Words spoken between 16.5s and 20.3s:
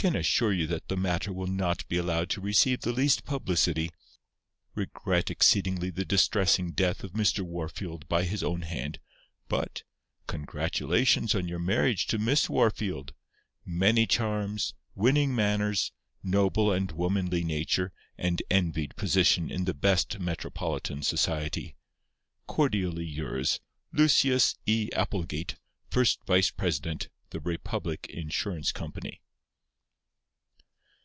and womanly nature and envied position in the best